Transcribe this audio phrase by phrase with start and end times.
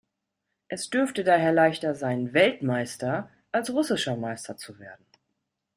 [0.67, 5.05] Es dürfte daher leichter sein Weltmeister als russischer Meister zu werden.